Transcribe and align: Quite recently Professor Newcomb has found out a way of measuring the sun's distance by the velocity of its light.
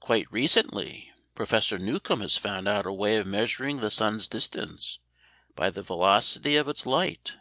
Quite 0.00 0.26
recently 0.32 1.12
Professor 1.36 1.78
Newcomb 1.78 2.20
has 2.22 2.36
found 2.36 2.66
out 2.66 2.84
a 2.84 2.92
way 2.92 3.16
of 3.16 3.28
measuring 3.28 3.76
the 3.76 3.92
sun's 3.92 4.26
distance 4.26 4.98
by 5.54 5.70
the 5.70 5.84
velocity 5.84 6.56
of 6.56 6.68
its 6.68 6.84
light. 6.84 7.36